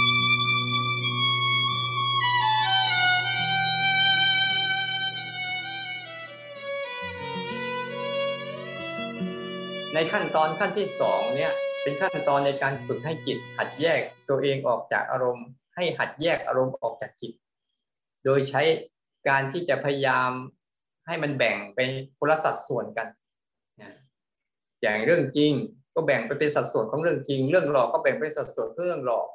[0.00, 0.04] น
[10.12, 11.52] ขั้นตอนขั้นที่สองเนี่ย
[11.82, 17.32] เป็นขั้นตอนในการฝึกให้จิต หัดแยกตัวเองออกจากอารมณ์ ให้หัดแยกอารมณ์ออกจากจิต
[18.24, 18.62] โดยใช้
[19.28, 20.30] การที่จะพยายาม
[21.06, 23.08] ให้มันแบ่งเป็นคนละสัดส่วนกัน
[24.82, 25.52] อย่างเรื่องจริง
[25.94, 29.28] ก็แบ่งไปเป็นสัดส่วนของเรื่องจริง เรื่องหลอกก็แบ่งเป็นสัดส่วนเรื่องหลอก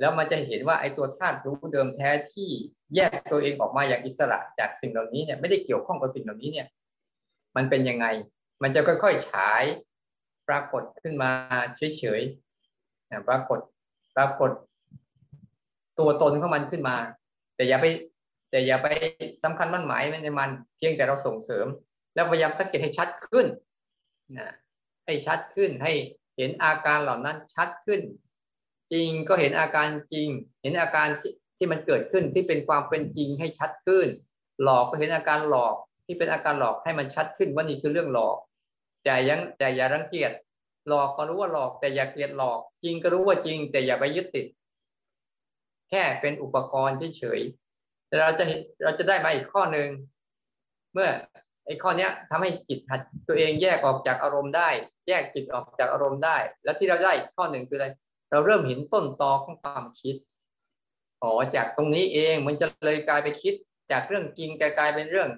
[0.00, 2.50] แล้วมันจะเห็นว่าไอ้ตัวธาตุรู้เดิมแท้ที่
[2.94, 6.66] แยกตัวเองออกมาอย่างอิสระจากสิ่งเหล่านี้เนี่ยไม่ได้เกี่ยวข้องกับสิ่งเหล่านี้เนี่ย
[7.56, 8.06] มันเป็นยังไง
[8.62, 9.62] มันจะค่อยๆฉาย
[10.48, 11.30] ปรากฏขึ้นมา
[11.76, 13.58] เฉยๆปรากฏ
[14.16, 14.50] ปรากฏ
[15.98, 16.96] ตัวตนของมันขึ้นมา
[17.56, 17.86] แต่อย่าไป
[18.50, 18.86] แต่อย่าไป
[19.44, 21.66] สำคัญมั่นหมายในมัน เพียงแต่เราส่งเสริม
[22.14, 23.46] แล้วพยายามสังเกตให้ชัดขึ้น
[24.38, 24.54] นะ
[25.06, 25.92] ให้ชัดขึ้นให้
[26.36, 28.00] เห็นอาการเหล่านั้นชัดขึ้น
[28.92, 30.28] จริงก็เห็นอาการจริง
[30.62, 34.08] เห็นอาการที่ที่มันเกิดขึ้นที่เป็นความเป็นจริงให้ชัดขึ้น
[34.62, 35.74] หลอกก็เห็นอาการหลอก
[36.06, 38.36] ที่เป็นอาการหลอกให้มันชัดขึ้นว่านี่คือเรื่องหลอก
[39.04, 40.32] แต่ยังแต่อย่ารังเกียจ
[40.88, 44.46] หลอกก็รู้ว่าหลอก แต่อย่าเกลียดหลอก จริงก็รู้ว่าจริง แต่อย่าไปยึดติด
[45.90, 48.44] แค่เป็นอุปกรณ์เฉยๆแต่เราจะ
[48.82, 49.88] เราจะได้มาอีกข้อหนึ่ง
[50.92, 51.08] เมื่อ
[51.66, 54.68] ไอ้ข้อเนี้ยทำให้จิตหัดตัวเองแยกออกจากอารมณ์ได้
[55.08, 57.86] แยกจิตออกจากอารมณ์ได้ แล้วที่เราได้ข้อหนึ่งคืออะไร
[58.30, 60.16] เราเริ่มเห็นต้นตอของความคิด
[61.22, 63.54] อ๋อจากตรงนี้เองมันจะเลยกลายไปคิด
[63.92, 65.28] จากเรื่องจริงกลายเป็นเรื่อง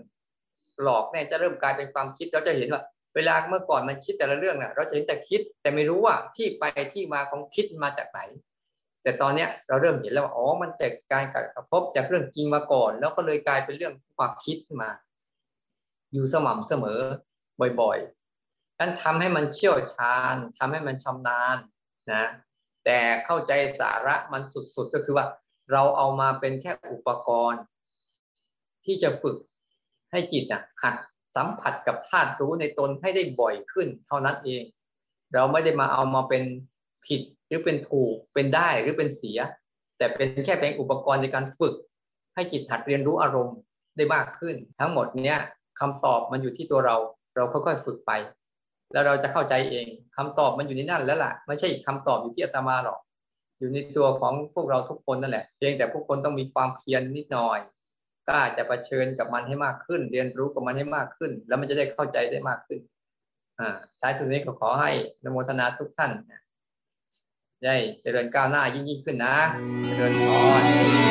[0.83, 2.83] หลอกเนี่ยจะเริ่มกลายเป็นความคิดเราจะเห็นว่า
[3.15, 8.21] เวลาเมื่อก่อนมันคิดแต่ละเรื่องน่ะ เราจะเห็นแต่คิด แต่ไม่รู้ว่าที่ไปที่มาของคิดมาจากไหน
[9.03, 14.91] แต่ตอนเนี้ยเราเริ่มเห็นแล้วว่าอ๋อมันจากการกระทบจากเรื่องจริงมาก่อน แล้วก็เลยกลายเป็นเรื่องความคิดมา
[16.13, 17.01] อยู่สม่ำเสมอ
[17.81, 21.57] บ่อยๆนั้นทำให้มันเชี่ยวชาญทำให้มันชำนาญ
[22.13, 22.25] นะ
[22.91, 24.43] แต่เข้าใจสาระมัน
[24.77, 25.27] สุดๆ ก็คือว่า
[25.73, 27.63] เราเอามาเป็นแค่อุปกรณ์
[28.85, 29.37] ที่จะฝึก
[30.11, 30.95] ให้จิตอะหัด
[31.37, 34.63] สัมผัสกับธาตุรู้ในตนให้ได้บ่อยขึ้น เท่านั้นเอง
[35.35, 36.43] เราไม่ได้มาเอามาเป็น
[37.07, 39.39] ผิดหรือเป็นถูกเป็นได้หรือเป็นเสีย
[39.99, 41.75] แต่เป็นแค่เป็นอุปกรณ์ในการฝึก
[42.35, 43.57] ให้จิตหัดเรียนรู้อารมณ์
[43.97, 45.41] ได้มากขึ้น ทั้งหมดเนี้ย
[45.81, 46.97] คำตอบมันอยู่ที่ตัวเรา
[47.37, 48.13] เราค่อยๆฝึกไป
[48.93, 52.99] แล้วเราจะเข้าใจเองคำตอบมันอยู่ในนั่นแล้วล่ะไม่ใช่คำตอบอยู่ที่อาตมาหรอก
[53.59, 57.59] อยู่ในตัวของพวกเราทุกคนนั่นแหละ เพียงแต่พวกคนต้องมีความเพียรนนิดหน่อย
[58.29, 62.79] กล้าจะะเผชิญกับมันให้มากขึ้น เรียนรู้กับมันให้มากขึ้น แล้วมันจะได้เข้าใจได้มากขึ้น
[63.61, 64.91] อ่าท้ายสุดนี้ก็ขอให้
[65.25, 66.13] นโมทนาทุกท่าน
[67.65, 69.37] ได้เจริญก้าวหน้ายิ่งยิ่งขึ้นนะ
[69.85, 70.29] เจริญพ
[70.63, 71.08] ร